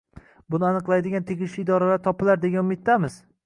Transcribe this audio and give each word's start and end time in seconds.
Buni 0.53 0.65
aniqlaydigan 0.69 1.27
tegishli 1.29 1.63
idoralar 1.67 2.03
topilar, 2.11 2.43
degan 2.47 2.67
umiddamiz 2.69 3.25